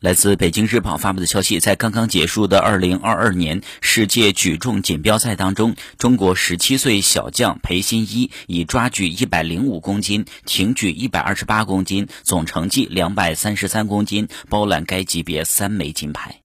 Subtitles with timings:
[0.00, 16.38] 来自《北京日报》发布的消息，在刚刚结束的2022年世界举重锦标赛当中，中国十七岁小将裴鑫一以抓举一百零五公斤、挺举一百二十八公斤、总成绩两百三十三公斤，包揽该级别三枚金牌。